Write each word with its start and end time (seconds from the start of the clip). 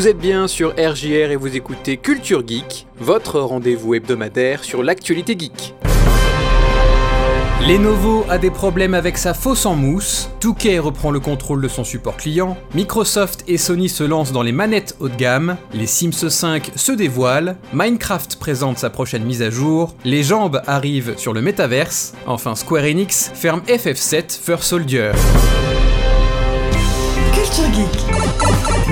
Vous 0.00 0.08
êtes 0.08 0.16
bien 0.16 0.48
sur 0.48 0.70
RJR 0.78 1.30
et 1.30 1.36
vous 1.36 1.54
écoutez 1.56 1.98
Culture 1.98 2.42
Geek, 2.46 2.86
votre 2.98 3.38
rendez-vous 3.38 3.92
hebdomadaire 3.92 4.64
sur 4.64 4.82
l'actualité 4.82 5.36
geek. 5.38 5.74
Lenovo 7.68 8.24
a 8.30 8.38
des 8.38 8.50
problèmes 8.50 8.94
avec 8.94 9.18
sa 9.18 9.34
fausse 9.34 9.66
en 9.66 9.74
mousse, 9.74 10.30
2K 10.40 10.78
reprend 10.78 11.10
le 11.10 11.20
contrôle 11.20 11.60
de 11.60 11.68
son 11.68 11.84
support 11.84 12.16
client, 12.16 12.56
Microsoft 12.74 13.44
et 13.46 13.58
Sony 13.58 13.90
se 13.90 14.02
lancent 14.02 14.32
dans 14.32 14.42
les 14.42 14.52
manettes 14.52 14.96
haut 15.00 15.10
de 15.10 15.16
gamme, 15.16 15.58
les 15.74 15.86
Sims 15.86 16.30
5 16.30 16.72
se 16.76 16.92
dévoilent, 16.92 17.56
Minecraft 17.74 18.36
présente 18.36 18.78
sa 18.78 18.88
prochaine 18.88 19.24
mise 19.24 19.42
à 19.42 19.50
jour, 19.50 19.94
les 20.06 20.22
jambes 20.22 20.62
arrivent 20.66 21.18
sur 21.18 21.34
le 21.34 21.42
métaverse, 21.42 22.14
enfin 22.26 22.54
Square 22.54 22.84
Enix 22.84 23.32
ferme 23.34 23.60
FF7 23.68 24.40
First 24.42 24.64
Soldier. 24.64 25.12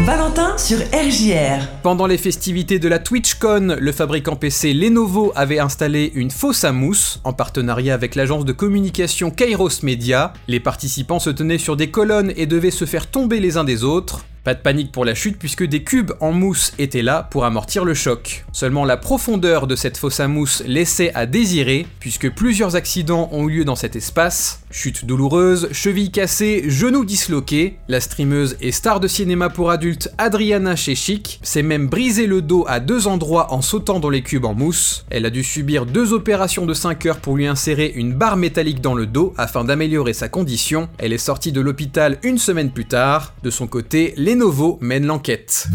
Valentin 0.04 0.58
sur 0.58 0.78
RJR. 0.78 1.64
Pendant 1.84 2.08
les 2.08 2.18
festivités 2.18 2.80
de 2.80 2.88
la 2.88 2.98
TwitchCon, 2.98 3.76
le 3.78 3.92
fabricant 3.92 4.34
PC 4.34 4.74
Lenovo 4.74 5.32
avait 5.36 5.60
installé 5.60 6.10
une 6.16 6.32
fausse 6.32 6.64
à 6.64 6.72
mousse 6.72 7.20
en 7.22 7.32
partenariat 7.32 7.94
avec 7.94 8.16
l'agence 8.16 8.44
de 8.44 8.52
communication 8.52 9.30
Kairos 9.30 9.82
Media. 9.84 10.32
Les 10.48 10.58
participants 10.58 11.20
se 11.20 11.30
tenaient 11.30 11.58
sur 11.58 11.76
des 11.76 11.92
colonnes 11.92 12.32
et 12.36 12.46
devaient 12.46 12.72
se 12.72 12.84
faire 12.84 13.06
tomber 13.06 13.38
les 13.38 13.58
uns 13.58 13.64
des 13.64 13.84
autres. 13.84 14.24
Pas 14.48 14.54
de 14.54 14.60
panique 14.60 14.92
pour 14.92 15.04
la 15.04 15.14
chute 15.14 15.38
puisque 15.38 15.64
des 15.64 15.82
cubes 15.84 16.12
en 16.20 16.32
mousse 16.32 16.72
étaient 16.78 17.02
là 17.02 17.28
pour 17.30 17.44
amortir 17.44 17.84
le 17.84 17.92
choc. 17.92 18.46
Seulement 18.50 18.86
la 18.86 18.96
profondeur 18.96 19.66
de 19.66 19.76
cette 19.76 19.98
fosse 19.98 20.20
à 20.20 20.26
mousse 20.26 20.62
laissait 20.66 21.12
à 21.14 21.26
désirer 21.26 21.86
puisque 22.00 22.30
plusieurs 22.30 22.74
accidents 22.74 23.28
ont 23.32 23.46
eu 23.46 23.58
lieu 23.58 23.64
dans 23.66 23.76
cet 23.76 23.94
espace. 23.94 24.62
Chute 24.70 25.04
douloureuse, 25.04 25.68
cheville 25.72 26.10
cassée, 26.10 26.64
genoux 26.68 27.04
disloqués. 27.04 27.76
La 27.88 28.00
streameuse 28.00 28.56
et 28.62 28.72
star 28.72 29.00
de 29.00 29.08
cinéma 29.08 29.50
pour 29.50 29.70
adultes 29.70 30.10
Adriana 30.16 30.76
Chechik 30.76 31.40
s'est 31.42 31.62
même 31.62 31.86
brisé 31.86 32.26
le 32.26 32.40
dos 32.40 32.64
à 32.68 32.80
deux 32.80 33.06
endroits 33.06 33.52
en 33.52 33.60
sautant 33.60 34.00
dans 34.00 34.08
les 34.08 34.22
cubes 34.22 34.46
en 34.46 34.54
mousse. 34.54 35.04
Elle 35.10 35.26
a 35.26 35.30
dû 35.30 35.44
subir 35.44 35.84
deux 35.84 36.14
opérations 36.14 36.64
de 36.64 36.72
5 36.72 37.04
heures 37.04 37.20
pour 37.20 37.36
lui 37.36 37.46
insérer 37.46 37.92
une 37.94 38.14
barre 38.14 38.38
métallique 38.38 38.80
dans 38.80 38.94
le 38.94 39.04
dos 39.04 39.34
afin 39.36 39.64
d'améliorer 39.64 40.14
sa 40.14 40.30
condition. 40.30 40.88
Elle 40.96 41.12
est 41.12 41.18
sortie 41.18 41.52
de 41.52 41.60
l'hôpital 41.60 42.16
une 42.22 42.38
semaine 42.38 42.70
plus 42.70 42.86
tard. 42.86 43.34
De 43.42 43.50
son 43.50 43.66
côté, 43.66 44.14
Lenovo 44.38 44.78
mène 44.80 45.04
l'enquête. 45.04 45.66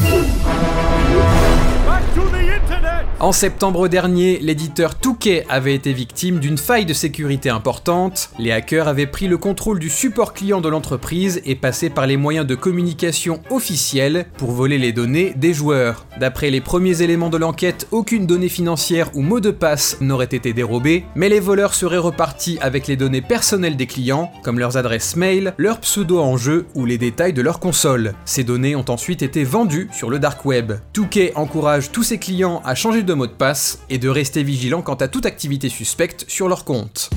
En 3.20 3.32
septembre 3.32 3.88
dernier, 3.88 4.40
l'éditeur 4.40 4.96
Touquet 4.96 5.46
avait 5.48 5.76
été 5.76 5.94
victime 5.94 6.40
d'une 6.40 6.58
faille 6.58 6.86
de 6.86 6.94
sécurité 6.94 7.50
importante. 7.50 8.32
Les 8.38 8.52
hackers 8.52 8.88
avaient 8.88 9.08
pris 9.08 9.28
le 9.28 9.38
contrôle 9.38 9.80
du 9.80 9.90
support 9.90 10.34
client 10.34 10.60
de 10.60 10.68
l'entreprise 10.68 11.42
et 11.46 11.56
passé 11.56 11.90
par 11.90 12.06
les 12.06 12.18
moyens 12.18 12.46
de 12.46 12.56
communication 12.56 13.40
officiels 13.50 14.26
pour 14.38 14.52
voler 14.52 14.78
les 14.78 14.92
données 14.92 15.34
des 15.38 15.54
joueurs. 15.54 16.06
D'après 16.20 16.50
les 16.50 16.60
premiers 16.60 17.02
éléments 17.02 17.30
de 17.30 17.38
l'enquête, 17.38 17.88
aucune 17.92 18.28
donnée 18.28 18.50
financière 18.50 19.10
ou 19.14 19.22
mot 19.22 19.40
de 19.40 19.52
passe 19.52 19.98
n'aurait 20.02 20.26
été 20.26 20.52
dérobée, 20.52 21.06
mais 21.16 21.30
les 21.30 21.40
voleurs 21.40 21.76
seraient 21.76 21.98
repartis 21.98 22.58
avec 22.62 22.88
les 22.88 22.98
données 22.98 23.22
personnelles 23.22 23.78
des 23.78 23.88
clients, 23.88 24.32
comme 24.44 24.60
leurs 24.60 24.76
adresses 24.76 25.16
mail, 25.16 25.54
leur 25.58 25.80
pseudo 25.80 26.20
en 26.20 26.36
jeu 26.36 26.66
ou 26.76 26.86
les 26.86 26.98
détails 26.98 27.34
de 27.34 27.42
leur 27.42 27.60
console. 27.60 28.16
Ces 28.26 28.44
données 28.44 28.76
ont 28.76 28.86
ensuite 28.90 29.22
été 29.22 29.46
vendues 29.46 29.90
sur 29.94 30.10
le 30.10 30.20
dark 30.20 30.44
web. 30.46 30.74
Touquet 30.92 31.32
encourage 31.36 31.92
tous 31.92 32.04
ses 32.04 32.18
clients 32.18 32.62
à 32.66 32.76
changer 32.76 33.04
de 33.04 33.13
mot 33.16 33.28
de 33.28 33.32
passe 33.32 33.80
et 33.90 33.98
de 33.98 34.10
rester 34.10 34.44
vigilant 34.44 34.82
quant 34.82 34.96
à 34.96 35.08
toute 35.08 35.26
activité 35.26 35.70
suspecte 35.70 36.26
sur 36.28 36.48
leur 36.48 36.66
compte. 36.66 37.10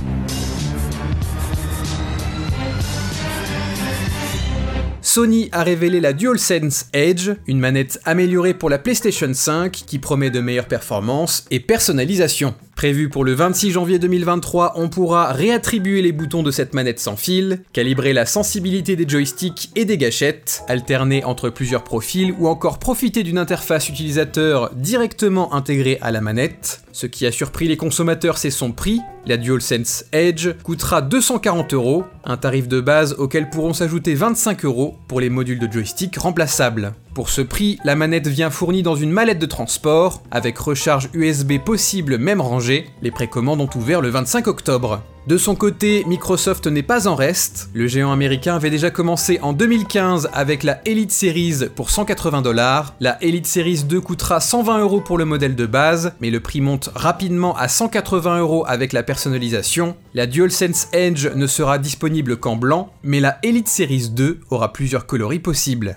Sony 5.17 5.49
a 5.53 5.63
révélé 5.63 6.01
la 6.01 6.13
DualSense 6.13 6.91
Edge, 6.93 7.31
une 7.47 7.59
manette 7.59 7.99
améliorée 8.05 8.53
pour 8.53 8.69
la 8.69 8.79
PlayStation 8.79 9.33
5 9.33 9.73
qui 9.73 9.99
promet 9.99 10.29
de 10.29 10.41
meilleures 10.41 10.69
performances 10.69 11.47
et 11.51 11.59
personnalisation. 11.59 12.55
Prévu 12.77 13.09
pour 13.09 13.25
le 13.25 13.33
26 13.33 13.71
janvier 13.71 13.99
2023, 13.99 14.75
on 14.77 14.91
pourra 14.91 15.33
réattribuer 15.33 16.03
les 16.03 16.13
boutons 16.13 16.43
de 16.43 16.51
cette 16.51 16.75
manette 16.75 17.01
sans 17.01 17.17
fil, 17.17 17.63
calibrer 17.73 18.13
la 18.13 18.27
sensibilité 18.27 18.97
des 18.97 19.09
joysticks 19.09 19.71
et 19.77 19.87
des 19.87 19.97
gâchettes, 19.97 20.63
alterner 20.69 21.25
entre 21.25 21.49
plusieurs 21.49 21.83
profils 21.83 22.35
ou 22.39 22.49
encore 22.49 22.79
profiter 22.79 23.23
d'une 23.23 23.39
interface 23.39 23.89
utilisateur 23.89 24.75
directement 24.75 25.55
intégrée 25.55 25.97
à 26.03 26.11
la 26.11 26.21
manette. 26.21 26.83
Ce 26.93 27.07
qui 27.07 27.25
a 27.25 27.33
surpris 27.33 27.67
les 27.67 27.79
consommateurs, 27.79 28.37
c'est 28.37 28.51
son 28.51 28.73
prix. 28.73 29.01
La 29.25 29.39
DualSense 29.39 30.05
Edge 30.13 30.51
coûtera 30.63 31.01
240 31.01 31.73
euros, 31.73 32.05
un 32.25 32.37
tarif 32.37 32.69
de 32.69 32.83
base 32.83 33.15
auquel 33.15 33.49
pourront 33.49 33.73
s'ajouter 33.73 34.15
25 34.15 34.67
euros 34.67 34.99
pour 35.09 35.21
les 35.21 35.31
modules 35.31 35.59
de 35.59 35.73
joystick 35.73 36.19
remplaçables. 36.19 36.93
Pour 37.17 37.31
ce 37.31 37.41
prix, 37.41 37.79
la 37.83 37.97
manette 37.97 38.27
vient 38.27 38.51
fournie 38.51 38.83
dans 38.83 38.95
une 38.95 39.11
mallette 39.11 39.39
de 39.39 39.47
transport, 39.47 40.21
avec 40.31 40.59
recharge 40.59 41.09
USB 41.15 41.55
possible 41.59 42.19
même 42.19 42.43
rangée. 42.43 42.91
Les 43.01 43.11
précommandes 43.11 43.63
ont 43.63 43.71
ouvert 43.75 44.03
le 44.03 44.11
25 44.11 44.47
octobre. 44.49 45.01
De 45.27 45.39
son 45.39 45.55
côté, 45.55 46.05
Microsoft 46.07 46.67
n'est 46.67 46.83
pas 46.83 47.09
en 47.09 47.15
reste. 47.15 47.71
Le 47.73 47.87
géant 47.87 48.13
américain 48.13 48.55
avait 48.55 48.69
déjà 48.69 48.91
commencé 48.91 49.41
en 49.41 49.55
2015 49.55 50.29
avec 50.35 50.63
la 50.63 50.79
Elite 50.85 51.11
Series 51.11 51.71
pour 51.75 51.89
180 51.89 52.43
dollars. 52.43 52.95
La 53.01 53.17
Elite 53.25 53.47
Series 53.47 53.85
2 53.85 53.99
coûtera 54.03 54.39
120 54.39 54.81
euros 54.81 55.01
pour 55.01 55.17
le 55.17 55.25
modèle 55.25 55.57
de 55.57 55.65
base, 55.65 56.13
mais 56.21 56.29
le 56.29 56.41
prix 56.41 56.61
monte 56.61 56.91
rapidement 56.95 57.57
à 57.57 57.69
180 57.69 58.41
euros 58.41 58.65
avec 58.69 58.93
la 58.93 59.03
personnalisation. 59.03 59.97
La 60.13 60.27
DualSense 60.27 60.89
Edge 60.93 61.29
ne 61.35 61.47
sera 61.47 61.79
disponible 61.79 62.37
qu'en 62.37 62.57
blanc, 62.57 62.93
mais 63.03 63.21
la 63.21 63.39
Elite 63.43 63.69
Series 63.69 64.11
2 64.11 64.41
aura 64.51 64.75
plusieurs 64.75 65.07
coloris 65.07 65.41
possibles. 65.41 65.97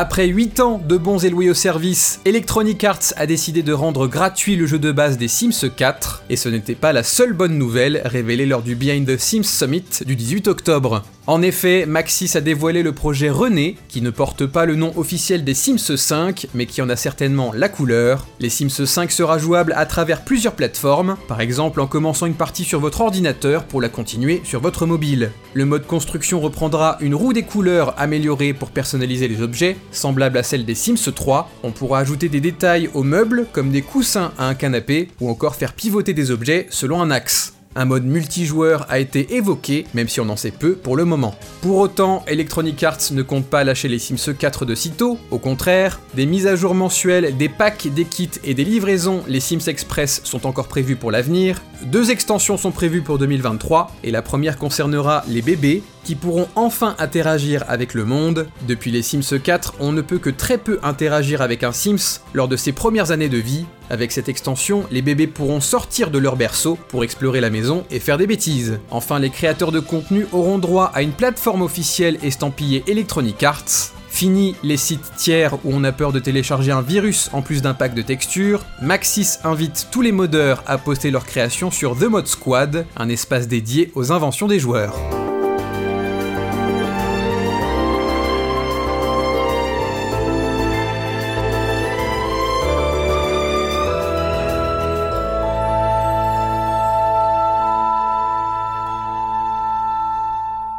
Après 0.00 0.28
8 0.28 0.60
ans 0.60 0.78
de 0.78 0.96
bons 0.96 1.24
et 1.24 1.28
loués 1.28 1.50
au 1.50 1.54
service, 1.54 2.20
Electronic 2.24 2.84
Arts 2.84 3.14
a 3.16 3.26
décidé 3.26 3.64
de 3.64 3.72
rendre 3.72 4.06
gratuit 4.06 4.54
le 4.54 4.64
jeu 4.64 4.78
de 4.78 4.92
base 4.92 5.18
des 5.18 5.26
Sims 5.26 5.68
4, 5.76 6.22
et 6.30 6.36
ce 6.36 6.48
n'était 6.48 6.76
pas 6.76 6.92
la 6.92 7.02
seule 7.02 7.32
bonne 7.32 7.58
nouvelle 7.58 8.02
révélée 8.04 8.46
lors 8.46 8.62
du 8.62 8.76
Behind 8.76 9.04
the 9.04 9.18
Sims 9.18 9.42
Summit 9.42 9.82
du 10.06 10.14
18 10.14 10.46
octobre. 10.46 11.02
En 11.26 11.42
effet, 11.42 11.84
Maxis 11.84 12.38
a 12.38 12.40
dévoilé 12.40 12.82
le 12.82 12.92
projet 12.92 13.28
René, 13.28 13.76
qui 13.88 14.00
ne 14.00 14.08
porte 14.08 14.46
pas 14.46 14.64
le 14.64 14.76
nom 14.76 14.94
officiel 14.96 15.44
des 15.44 15.52
Sims 15.52 15.96
5, 15.96 16.46
mais 16.54 16.64
qui 16.64 16.80
en 16.80 16.88
a 16.88 16.96
certainement 16.96 17.52
la 17.52 17.68
couleur. 17.68 18.26
Les 18.40 18.48
Sims 18.48 18.86
5 18.86 19.10
sera 19.12 19.36
jouable 19.36 19.74
à 19.76 19.84
travers 19.84 20.24
plusieurs 20.24 20.54
plateformes, 20.54 21.16
par 21.26 21.42
exemple 21.42 21.80
en 21.82 21.86
commençant 21.86 22.24
une 22.24 22.32
partie 22.32 22.64
sur 22.64 22.80
votre 22.80 23.02
ordinateur 23.02 23.64
pour 23.64 23.82
la 23.82 23.90
continuer 23.90 24.40
sur 24.44 24.60
votre 24.60 24.86
mobile. 24.86 25.32
Le 25.52 25.66
mode 25.66 25.86
construction 25.86 26.40
reprendra 26.40 26.96
une 27.00 27.14
roue 27.14 27.34
des 27.34 27.42
couleurs 27.42 27.94
améliorée 27.98 28.54
pour 28.54 28.70
personnaliser 28.70 29.28
les 29.28 29.42
objets, 29.42 29.76
semblable 29.90 30.38
à 30.38 30.42
celle 30.42 30.64
des 30.64 30.74
Sims 30.74 31.12
3. 31.14 31.50
On 31.62 31.70
pourra 31.70 32.00
ajouter 32.00 32.28
des 32.28 32.40
détails 32.40 32.90
aux 32.94 33.02
meubles, 33.02 33.46
comme 33.52 33.70
des 33.70 33.82
coussins 33.82 34.32
à 34.38 34.46
un 34.46 34.54
canapé, 34.54 35.08
ou 35.20 35.30
encore 35.30 35.56
faire 35.56 35.72
pivoter 35.72 36.14
des 36.14 36.30
objets 36.30 36.66
selon 36.70 37.00
un 37.00 37.10
axe. 37.10 37.54
Un 37.76 37.84
mode 37.84 38.06
multijoueur 38.06 38.86
a 38.88 38.98
été 38.98 39.36
évoqué, 39.36 39.86
même 39.94 40.08
si 40.08 40.20
on 40.20 40.28
en 40.30 40.36
sait 40.36 40.50
peu 40.50 40.72
pour 40.72 40.96
le 40.96 41.04
moment. 41.04 41.36
Pour 41.60 41.76
autant, 41.76 42.24
Electronic 42.26 42.82
Arts 42.82 43.12
ne 43.12 43.22
compte 43.22 43.46
pas 43.46 43.62
lâcher 43.62 43.86
les 43.86 44.00
Sims 44.00 44.34
4 44.36 44.64
de 44.64 44.74
sitôt, 44.74 45.16
au 45.30 45.38
contraire, 45.38 46.00
des 46.14 46.26
mises 46.26 46.48
à 46.48 46.56
jour 46.56 46.74
mensuelles, 46.74 47.36
des 47.36 47.48
packs, 47.48 47.86
des 47.86 48.04
kits 48.04 48.30
et 48.42 48.54
des 48.54 48.64
livraisons, 48.64 49.22
les 49.28 49.38
Sims 49.38 49.68
Express 49.68 50.22
sont 50.24 50.46
encore 50.46 50.66
prévus 50.66 50.96
pour 50.96 51.12
l'avenir. 51.12 51.62
Deux 51.84 52.10
extensions 52.10 52.56
sont 52.56 52.72
prévues 52.72 53.02
pour 53.02 53.18
2023, 53.18 53.92
et 54.02 54.10
la 54.10 54.22
première 54.22 54.58
concernera 54.58 55.22
les 55.28 55.42
bébés, 55.42 55.84
qui 56.08 56.14
pourront 56.14 56.48
enfin 56.54 56.96
interagir 56.98 57.64
avec 57.68 57.92
le 57.92 58.06
monde. 58.06 58.46
Depuis 58.66 58.90
les 58.90 59.02
Sims 59.02 59.38
4, 59.44 59.74
on 59.78 59.92
ne 59.92 60.00
peut 60.00 60.16
que 60.16 60.30
très 60.30 60.56
peu 60.56 60.78
interagir 60.82 61.42
avec 61.42 61.62
un 61.62 61.72
Sims 61.72 62.22
lors 62.32 62.48
de 62.48 62.56
ses 62.56 62.72
premières 62.72 63.10
années 63.10 63.28
de 63.28 63.36
vie. 63.36 63.66
Avec 63.90 64.10
cette 64.10 64.30
extension, 64.30 64.86
les 64.90 65.02
bébés 65.02 65.26
pourront 65.26 65.60
sortir 65.60 66.10
de 66.10 66.18
leur 66.18 66.36
berceau 66.36 66.78
pour 66.88 67.04
explorer 67.04 67.42
la 67.42 67.50
maison 67.50 67.84
et 67.90 68.00
faire 68.00 68.16
des 68.16 68.26
bêtises. 68.26 68.80
Enfin, 68.90 69.18
les 69.18 69.28
créateurs 69.28 69.70
de 69.70 69.80
contenu 69.80 70.26
auront 70.32 70.56
droit 70.56 70.90
à 70.94 71.02
une 71.02 71.12
plateforme 71.12 71.60
officielle 71.60 72.16
estampillée 72.22 72.84
Electronic 72.86 73.42
Arts. 73.42 73.92
Fini 74.08 74.56
les 74.62 74.78
sites 74.78 75.12
tiers 75.14 75.56
où 75.56 75.74
on 75.74 75.84
a 75.84 75.92
peur 75.92 76.12
de 76.12 76.20
télécharger 76.20 76.72
un 76.72 76.80
virus 76.80 77.28
en 77.34 77.42
plus 77.42 77.60
d'un 77.60 77.74
pack 77.74 77.92
de 77.92 78.00
textures, 78.00 78.64
Maxis 78.80 79.40
invite 79.44 79.88
tous 79.92 80.00
les 80.00 80.12
modeurs 80.12 80.64
à 80.66 80.78
poster 80.78 81.10
leurs 81.10 81.26
créations 81.26 81.70
sur 81.70 81.98
The 81.98 82.04
Mod 82.04 82.26
Squad, 82.26 82.86
un 82.96 83.10
espace 83.10 83.46
dédié 83.46 83.92
aux 83.94 84.10
inventions 84.10 84.48
des 84.48 84.58
joueurs. 84.58 84.96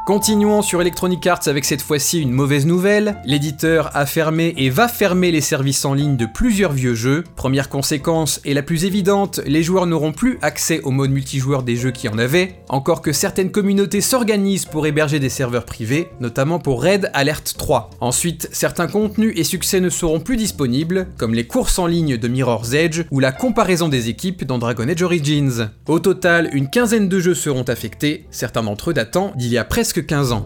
Continuons 0.10 0.64
sur 0.64 0.82
Electronic 0.82 1.28
Arts 1.28 1.42
avec 1.46 1.66
cette 1.66 1.84
fois-ci 1.84 2.20
une 2.20 2.32
mauvaise 2.32 2.66
nouvelle. 2.66 3.22
L'éditeur 3.26 3.96
a 3.96 4.08
fermé 4.08 4.56
et 4.58 4.72
va 4.72 4.88
fermer 4.88 5.30
les 5.30 5.40
services 5.40 5.86
en 5.86 5.94
ligne 5.94 6.18
de 6.18 6.26
plusieurs 6.26 6.72
vieux 6.72 6.96
jeux. 6.96 7.24
Première 7.36 7.70
conséquence 7.70 8.42
et 8.44 8.56
la 8.56 8.64
plus 8.64 8.86
évidente, 8.86 9.40
les 9.46 9.62
joueurs 9.62 9.86
n'auront 9.86 10.12
plus 10.12 10.40
accès 10.42 10.82
au 10.82 10.90
mode 10.90 11.12
multijoueur 11.12 11.62
des 11.62 11.76
jeux 11.76 11.92
qui 11.92 12.10
en 12.10 12.18
avaient, 12.18 12.56
encore 12.70 13.04
que 13.04 13.12
certaines 13.12 13.52
communautés 13.52 14.02
s'organisent 14.02 14.66
pour 14.66 14.88
héberger 14.88 15.20
des 15.20 15.30
serveurs 15.30 15.66
privés, 15.66 16.10
notamment 16.20 16.58
pour 16.58 16.84
Red 16.84 17.12
Alert 17.14 17.54
3. 17.56 17.92
Ensuite, 18.02 18.50
certains 18.52 18.88
contenus 18.88 19.34
et 19.36 19.44
succès 19.44 19.80
ne 19.80 19.90
seront 19.90 20.22
plus 20.22 20.38
disponibles, 20.38 21.06
comme 21.18 21.36
les 21.36 21.46
courses 21.46 21.78
en 21.78 21.86
ligne 21.86 22.18
de 22.18 22.28
Mirror's 22.28 22.74
Edge 22.74 23.04
ou 23.12 23.20
la 23.20 23.32
comparaison 23.32 23.90
des 23.90 24.10
équipes 24.10 24.44
dans 24.44 24.58
Dragon 24.58 24.90
Age 24.90 25.04
Origins. 25.04 25.70
Au 25.88 26.00
total, 26.00 26.50
une 26.54 26.72
quinzaine 26.72 27.10
de 27.10 27.20
jeux 27.20 27.36
seront 27.36 27.62
affectés, 27.62 28.26
certains 28.32 28.64
d'entre 28.64 28.90
eux 28.90 28.94
datant 28.96 29.34
d'il 29.36 29.52
y 29.52 29.60
a 29.60 29.64
presque 29.64 29.99
15 30.02 30.34
ans. 30.34 30.46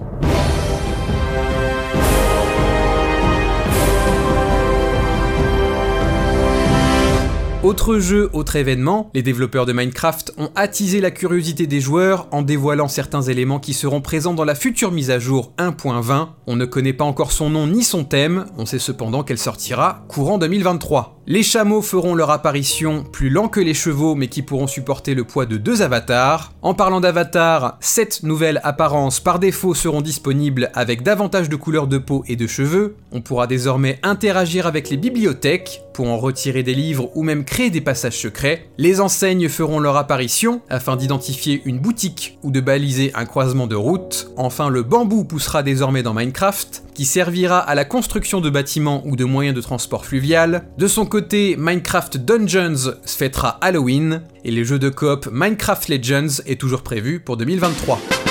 Autre 7.63 7.97
jeu, 7.97 8.29
autre 8.33 8.57
événement, 8.57 9.09
les 9.13 9.21
développeurs 9.21 9.65
de 9.65 9.71
Minecraft 9.71 10.33
ont 10.37 10.49
attisé 10.53 10.99
la 10.99 11.11
curiosité 11.11 11.65
des 11.65 11.79
joueurs 11.79 12.27
en 12.31 12.41
dévoilant 12.41 12.89
certains 12.89 13.21
éléments 13.21 13.61
qui 13.61 13.73
seront 13.73 14.01
présents 14.01 14.33
dans 14.33 14.43
la 14.43 14.53
future 14.53 14.91
mise 14.91 15.09
à 15.09 15.17
jour 15.17 15.53
1.20. 15.57 16.27
On 16.45 16.57
ne 16.57 16.65
connaît 16.65 16.91
pas 16.91 17.05
encore 17.05 17.31
son 17.31 17.49
nom 17.49 17.67
ni 17.67 17.83
son 17.83 18.03
thème, 18.03 18.47
on 18.57 18.65
sait 18.65 18.79
cependant 18.79 19.23
qu'elle 19.23 19.37
sortira 19.37 20.03
courant 20.09 20.39
2023. 20.39 21.21
Les 21.25 21.41
chameaux 21.41 21.81
feront 21.81 22.15
leur 22.15 22.31
apparition 22.31 23.05
plus 23.09 23.29
lents 23.29 23.47
que 23.47 23.61
les 23.61 23.73
chevaux 23.73 24.13
mais 24.13 24.27
qui 24.27 24.41
pourront 24.41 24.67
supporter 24.67 25.15
le 25.15 25.23
poids 25.23 25.45
de 25.45 25.55
deux 25.55 25.81
avatars. 25.81 26.51
En 26.61 26.73
parlant 26.73 26.99
d'avatars, 26.99 27.77
7 27.79 28.23
nouvelles 28.23 28.59
apparences 28.65 29.21
par 29.21 29.39
défaut 29.39 29.73
seront 29.73 30.01
disponibles 30.01 30.69
avec 30.73 31.01
davantage 31.01 31.47
de 31.47 31.55
couleurs 31.55 31.87
de 31.87 31.97
peau 31.97 32.25
et 32.27 32.35
de 32.35 32.45
cheveux. 32.45 32.97
On 33.13 33.21
pourra 33.21 33.47
désormais 33.47 33.99
interagir 34.03 34.67
avec 34.67 34.89
les 34.89 34.97
bibliothèques 34.97 35.81
pour 35.93 36.09
en 36.09 36.17
retirer 36.17 36.63
des 36.63 36.73
livres 36.73 37.09
ou 37.15 37.23
même 37.23 37.45
créer 37.45 37.69
des 37.69 37.81
passages 37.81 38.17
secrets. 38.17 38.67
Les 38.77 38.99
enseignes 38.99 39.49
feront 39.49 39.79
leur 39.79 39.97
apparition 39.97 40.61
afin 40.69 40.95
d'identifier 40.95 41.61
une 41.65 41.79
boutique 41.79 42.37
ou 42.43 42.51
de 42.51 42.59
baliser 42.59 43.11
un 43.15 43.25
croisement 43.25 43.67
de 43.67 43.75
route. 43.75 44.29
Enfin, 44.37 44.69
le 44.69 44.83
bambou 44.83 45.23
poussera 45.23 45.63
désormais 45.63 46.03
dans 46.03 46.13
Minecraft 46.13 46.83
qui 46.93 47.05
servira 47.05 47.59
à 47.59 47.75
la 47.75 47.85
construction 47.85 48.41
de 48.41 48.49
bâtiments 48.49 49.01
ou 49.05 49.15
de 49.15 49.25
moyens 49.25 49.55
de 49.55 49.61
transport 49.61 50.05
fluvial. 50.05 50.65
De 50.77 50.87
son 50.87 51.05
côté, 51.05 51.55
Minecraft 51.57 52.17
Dungeons 52.17 52.93
fêtera 53.05 53.57
Halloween, 53.61 54.21
et 54.43 54.51
les 54.51 54.63
jeux 54.63 54.79
de 54.79 54.89
coop 54.89 55.27
Minecraft 55.31 55.89
Legends 55.89 56.41
est 56.45 56.59
toujours 56.59 56.83
prévu 56.83 57.19
pour 57.19 57.37
2023. 57.37 58.22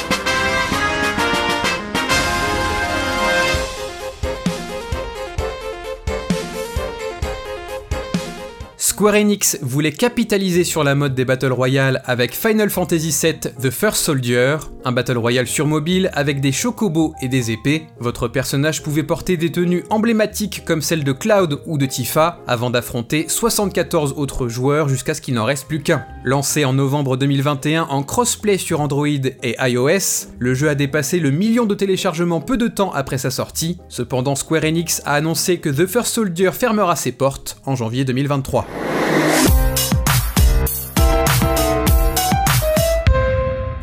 Square 9.02 9.16
Enix 9.16 9.58
voulait 9.62 9.90
capitaliser 9.90 10.62
sur 10.62 10.84
la 10.84 10.94
mode 10.94 11.16
des 11.16 11.24
Battle 11.24 11.50
Royale 11.50 12.02
avec 12.04 12.36
Final 12.36 12.70
Fantasy 12.70 13.12
VII 13.20 13.52
The 13.60 13.68
First 13.68 13.96
Soldier, 13.96 14.58
un 14.84 14.92
Battle 14.92 15.18
Royale 15.18 15.48
sur 15.48 15.66
mobile 15.66 16.08
avec 16.12 16.40
des 16.40 16.52
chocobos 16.52 17.12
et 17.20 17.26
des 17.26 17.50
épées. 17.50 17.88
Votre 17.98 18.28
personnage 18.28 18.80
pouvait 18.80 19.02
porter 19.02 19.36
des 19.36 19.50
tenues 19.50 19.82
emblématiques 19.90 20.64
comme 20.64 20.82
celles 20.82 21.02
de 21.02 21.10
Cloud 21.10 21.62
ou 21.66 21.78
de 21.78 21.86
Tifa 21.86 22.38
avant 22.46 22.70
d'affronter 22.70 23.26
74 23.28 24.14
autres 24.16 24.46
joueurs 24.46 24.88
jusqu'à 24.88 25.14
ce 25.14 25.20
qu'il 25.20 25.34
n'en 25.34 25.46
reste 25.46 25.66
plus 25.66 25.82
qu'un. 25.82 26.06
Lancé 26.22 26.64
en 26.64 26.72
novembre 26.72 27.16
2021 27.16 27.88
en 27.90 28.04
crossplay 28.04 28.56
sur 28.56 28.80
Android 28.80 29.08
et 29.08 29.56
iOS, 29.58 30.28
le 30.38 30.54
jeu 30.54 30.68
a 30.68 30.76
dépassé 30.76 31.18
le 31.18 31.32
million 31.32 31.66
de 31.66 31.74
téléchargements 31.74 32.40
peu 32.40 32.56
de 32.56 32.68
temps 32.68 32.92
après 32.92 33.18
sa 33.18 33.32
sortie. 33.32 33.78
Cependant, 33.88 34.36
Square 34.36 34.62
Enix 34.62 35.02
a 35.04 35.14
annoncé 35.14 35.58
que 35.58 35.70
The 35.70 35.88
First 35.88 36.14
Soldier 36.14 36.52
fermera 36.52 36.94
ses 36.94 37.10
portes 37.10 37.56
en 37.66 37.74
janvier 37.74 38.04
2023. 38.04 38.91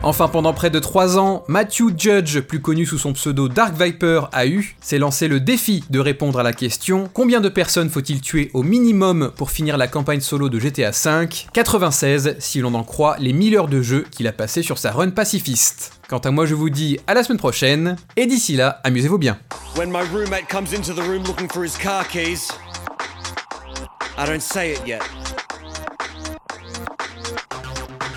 Enfin, 0.02 0.30
pendant 0.30 0.54
près 0.54 0.70
de 0.70 0.80
3 0.80 1.18
ans, 1.20 1.44
Matthew 1.50 1.90
Judge, 1.98 2.40
plus 2.40 2.62
connu 2.62 2.86
sous 2.86 2.98
son 2.98 3.12
pseudo 3.12 3.50
Dark 3.50 3.74
Viper, 3.78 4.30
a 4.32 4.48
eu, 4.48 4.78
s'est 4.80 4.98
lancé 4.98 5.28
le 5.28 5.42
défi 5.42 5.84
de 5.90 6.00
répondre 6.00 6.40
à 6.40 6.44
la 6.44 6.54
question 6.54 7.10
combien 7.14 7.42
de 7.42 7.50
personnes 7.50 7.90
faut-il 7.90 8.22
tuer 8.22 8.50
au 8.54 8.64
minimum 8.64 9.34
pour 9.36 9.52
finir 9.52 9.78
la 9.78 9.90
campagne 9.90 10.22
solo 10.22 10.48
de 10.48 10.58
GTA 10.58 10.92
V? 10.92 11.28
96, 11.52 12.38
si 12.40 12.62
l'on 12.62 12.76
en 12.76 12.84
croit 12.84 13.18
les 13.20 13.34
1000 13.34 13.58
heures 13.58 13.68
de 13.68 13.82
jeu 13.82 14.06
qu'il 14.10 14.28
a 14.28 14.32
passé 14.32 14.64
sur 14.64 14.78
sa 14.78 14.92
run 14.92 15.10
pacifiste. 15.10 16.00
Quant 16.08 16.20
à 16.20 16.32
moi, 16.32 16.46
je 16.46 16.56
vous 16.56 16.70
dis 16.70 16.98
à 17.06 17.14
la 17.14 17.24
semaine 17.24 17.38
prochaine, 17.38 17.98
et 18.16 18.26
d'ici 18.26 18.56
là, 18.56 18.80
amusez-vous 18.86 19.18
bien. 19.18 19.38
I 24.22 24.26
don't 24.26 24.42
say 24.42 24.74
it 24.74 24.86
yet. 24.86 25.29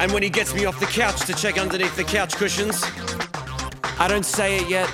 And 0.03 0.11
when 0.11 0.25
he 0.25 0.31
gets 0.31 0.53
me 0.53 0.65
off 0.65 0.81
the 0.81 0.87
couch 0.87 1.21
to 1.27 1.33
check 1.33 1.57
underneath 1.57 1.95
the 1.95 2.03
couch 2.03 2.35
cushions, 2.35 2.83
I 4.01 4.09
don't 4.09 4.27
say 4.27 4.57
it 4.57 4.69
yet. 4.69 4.91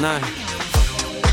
No. 0.00 0.20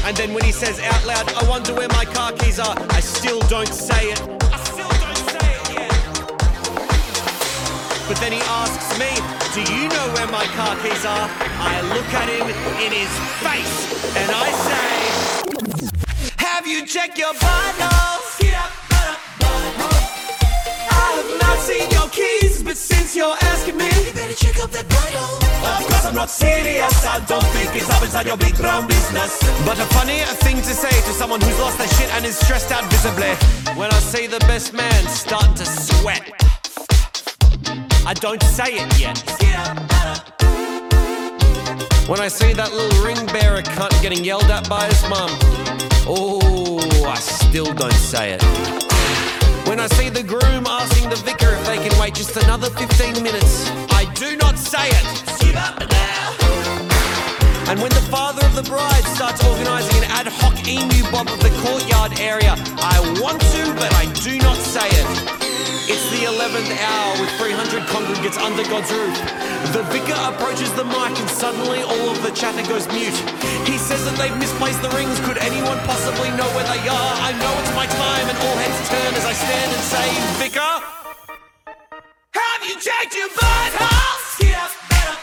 And 0.06 0.18
then 0.18 0.34
when 0.34 0.44
he 0.44 0.52
says 0.52 0.80
out 0.80 1.06
loud, 1.06 1.32
I 1.34 1.48
wonder 1.48 1.72
where 1.76 1.88
my 1.90 2.06
car 2.06 2.32
keys 2.32 2.58
are, 2.60 2.76
I 2.90 3.00
still 3.00 3.42
don't 3.42 3.72
say 3.72 4.10
it. 4.10 4.20
I 4.22 4.58
still 4.58 4.90
don't 4.90 5.18
say 5.38 5.54
it 5.54 5.70
yet. 5.70 5.94
But 8.08 8.18
then 8.18 8.32
he 8.32 8.42
asks 8.42 8.98
me, 8.98 9.14
Do 9.54 9.62
you 9.72 9.88
know 9.90 10.10
where 10.16 10.28
my 10.34 10.46
car 10.58 10.76
keys 10.82 11.06
are? 11.06 11.30
I 11.62 11.80
look 11.94 12.12
at 12.18 12.28
him 12.28 12.50
in 12.82 12.92
his 12.92 13.14
face 13.46 14.18
and 14.18 14.32
I 14.34 14.50
say, 14.66 16.34
Have 16.38 16.66
you 16.66 16.88
checked 16.88 17.20
your 17.20 17.36
buttholes? 17.36 18.19
Seen 21.70 21.90
your 21.92 22.10
keys, 22.10 22.64
but 22.64 22.78
since 22.78 23.16
you're 23.16 23.38
asking 23.54 23.78
me, 23.78 23.90
you 24.06 24.14
better 24.14 24.34
check 24.34 24.58
up 24.64 24.72
that 24.72 24.88
butthole. 24.90 25.38
Of 25.70 25.86
course 25.88 26.06
I'm 26.06 26.16
not 26.16 26.30
serious, 26.30 27.06
I 27.06 27.20
don't 27.32 27.46
think 27.54 27.70
it's 27.76 27.90
up 27.90 28.02
inside 28.02 28.26
your 28.26 28.38
big 28.38 28.56
brown 28.58 28.88
business. 28.88 29.32
But 29.66 29.78
a 29.78 29.88
funny 29.98 30.20
thing 30.46 30.58
to 30.58 30.74
say 30.84 30.90
to 31.08 31.14
someone 31.14 31.42
who's 31.42 31.60
lost 31.60 31.78
their 31.78 31.92
shit 31.98 32.10
and 32.16 32.26
is 32.26 32.38
stressed 32.40 32.72
out 32.72 32.86
visibly. 32.94 33.34
When 33.80 33.90
I 33.92 34.00
see 34.00 34.26
the 34.26 34.40
best 34.52 34.74
man 34.74 35.02
starting 35.08 35.54
to 35.62 35.66
sweat. 35.66 36.24
I 38.12 38.14
don't 38.16 38.42
say 38.58 38.70
it 38.84 38.90
yet. 39.00 39.18
When 42.10 42.20
I 42.20 42.28
see 42.28 42.54
that 42.54 42.74
little 42.74 43.04
ring 43.06 43.24
bearer 43.28 43.62
cunt 43.62 43.94
getting 44.02 44.24
yelled 44.26 44.50
at 44.50 44.68
by 44.68 44.86
his 44.86 45.04
mum, 45.08 45.30
oh, 46.08 47.06
I 47.06 47.20
still 47.20 47.72
don't 47.74 48.02
say 48.12 48.34
it. 48.34 48.99
When 49.80 49.90
I 49.90 49.96
see 49.96 50.10
the 50.10 50.24
groom 50.24 50.68
asking 50.68 51.08
the 51.08 51.16
vicar 51.16 51.56
if 51.56 51.66
they 51.66 51.78
can 51.80 51.98
wait 51.98 52.14
just 52.14 52.36
another 52.36 52.70
15 52.70 53.24
minutes, 53.24 53.72
I 53.96 54.12
do 54.12 54.36
not 54.36 54.60
say 54.60 54.92
it. 54.92 55.08
And 57.72 57.80
when 57.80 57.88
the 57.96 58.04
father 58.12 58.46
of 58.46 58.56
the 58.56 58.64
bride 58.64 59.06
starts 59.16 59.40
organising 59.48 60.04
an 60.04 60.12
ad 60.12 60.28
hoc 60.28 60.68
emu 60.68 61.00
bob 61.16 61.30
of 61.30 61.40
the 61.40 61.48
courtyard 61.64 62.20
area, 62.20 62.60
I 62.76 63.00
want 63.24 63.40
to, 63.56 63.64
but 63.80 63.88
I 63.96 64.12
do 64.20 64.36
not 64.44 64.58
say 64.58 64.84
it. 64.84 65.08
It's 65.88 66.04
the 66.12 66.28
11th 66.28 66.76
hour 66.76 67.22
with 67.22 67.32
300 67.40 67.69
congregants 68.30 68.44
under 68.46 68.64
God's 68.70 68.92
roof. 68.92 69.18
The 69.74 69.84
vicar 69.92 70.18
approaches 70.30 70.72
the 70.74 70.84
mic 70.86 71.18
and 71.18 71.30
suddenly 71.30 71.82
all 71.82 72.10
of 72.10 72.22
the 72.24 72.32
chatter 72.32 72.68
goes 72.68 72.88
mute. 72.88 73.16
He 73.66 73.78
says 73.78 74.06
that 74.06 74.16
they've 74.18 74.36
misplaced 74.38 74.82
the 74.82 74.90
rings. 74.90 75.20
Could 75.22 75.38
anyone 75.38 75.78
possibly 75.86 76.30
know 76.38 76.48
where 76.54 76.66
they 76.66 76.82
are? 76.88 77.14
I 77.22 77.32
know 77.38 77.54
it's 77.62 77.74
my 77.76 77.86
time 77.88 78.26
and 78.30 78.38
all 78.38 78.58
heads 78.58 78.90
turn 78.90 79.14
as 79.16 79.26
I 79.26 79.34
stand 79.34 79.72
and 79.72 79.84
say, 79.84 80.08
Vicar, 80.42 80.76
have 82.34 82.62
you 82.68 82.76
checked 82.80 83.16
your 83.16 83.30
butthole? 83.30 84.40
Get 84.40 84.56
up, 84.58 84.72
get 84.90 85.06
up. 85.10 85.20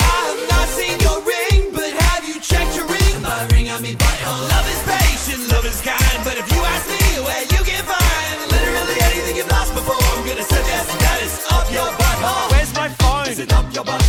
I 0.00 0.18
have 0.26 0.42
not 0.50 0.68
seen 0.68 0.96
your 1.00 1.18
ring, 1.22 1.70
but 1.74 1.90
have 1.92 2.26
you 2.26 2.40
checked 2.40 2.74
your 2.76 2.86
ring? 2.86 3.22
My 3.22 3.46
ring, 3.52 3.70
I 3.70 3.78
mean 3.80 3.96
butthole. 3.96 4.42
Love 4.54 4.68
is 4.70 4.82
patient, 4.86 5.52
love 5.52 5.66
is 5.66 5.80
kind, 5.82 6.18
but 6.24 6.36
if 6.36 6.46
you 6.50 6.60
ask 6.62 6.88
me 6.88 6.97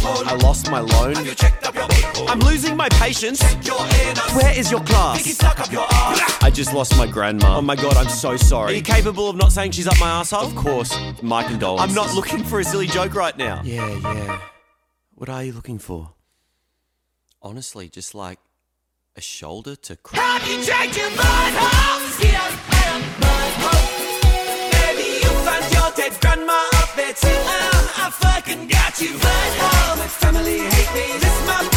I 0.04 0.36
lost 0.42 0.70
my 0.72 0.80
loan. 0.80 1.16
Have 1.16 1.26
you 1.26 1.36
checked 1.36 1.66
up 1.66 1.76
your? 1.76 1.88
I'm 2.30 2.40
losing 2.40 2.76
my 2.78 2.90
patience. 2.90 3.42
Where 4.34 4.58
is 4.58 4.70
your 4.70 4.82
class? 4.82 5.24
Think 5.24 5.36
stuck 5.36 5.60
up 5.60 5.72
your 5.72 5.86
ass. 5.92 6.44
I 6.44 6.52
just 6.52 6.74
lost 6.74 6.96
my 6.98 7.08
grandma. 7.08 7.58
Oh 7.58 7.62
my 7.62 7.76
god, 7.76 7.96
I'm 7.98 8.10
so 8.10 8.38
sorry. 8.38 8.74
Are 8.74 8.76
you 8.76 8.84
capable 8.84 9.30
of 9.30 9.36
not 9.36 9.52
saying 9.52 9.72
she's 9.72 9.88
up 9.88 10.00
my 10.00 10.10
asshole? 10.10 10.46
Of 10.46 10.56
course. 10.56 10.96
My 11.22 11.44
condolences. 11.44 11.90
I'm 11.90 11.96
not 11.96 12.14
looking 12.16 12.44
for 12.44 12.60
a 12.60 12.64
silly 12.64 12.88
joke 12.88 13.16
right 13.16 13.36
now. 13.38 13.62
Yeah, 13.64 13.88
yeah. 13.88 14.42
What 15.16 15.30
are 15.30 15.44
you 15.44 15.54
looking 15.54 15.80
for? 15.80 16.14
Honestly, 17.42 17.90
just 17.90 18.14
like 18.14 18.40
a 19.16 19.22
shoulder 19.22 19.76
to 19.76 19.96
cry. 19.96 20.20
Have 20.20 20.48
you 20.48 20.58
your 20.58 21.10
butthole? 21.12 22.22
Get 22.22 22.36
up, 22.36 22.52
get 22.70 22.88
up, 22.88 23.02
butthole. 23.22 24.72
Maybe 24.74 25.06
you 25.24 25.30
found 25.44 25.74
your 25.74 25.92
dead 25.96 26.20
grandma 26.22 26.68
up 26.76 26.96
there 26.96 27.14
too. 27.14 27.79
I 28.10 28.12
fucking 28.12 28.66
got 28.66 29.00
you. 29.00 29.14
But 29.22 29.52
oh, 29.62 30.08
family 30.08 30.58
hate 30.58 30.94
me. 30.96 31.20
This 31.20 31.46
my 31.46 31.69